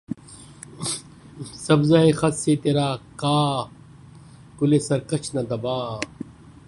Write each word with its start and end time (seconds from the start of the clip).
سبزہٴ 1.65 2.07
خط 2.19 2.35
سے 2.43 2.53
ترا 2.63 2.89
کاکلِ 3.21 4.71
سرکش 4.87 5.25
نہ 5.35 5.41
دبا 5.49 5.77